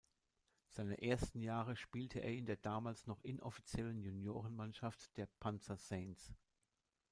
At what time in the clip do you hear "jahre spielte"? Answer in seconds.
1.43-2.21